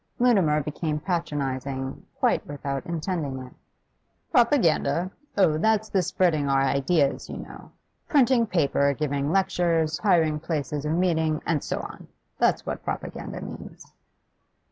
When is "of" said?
10.85-10.93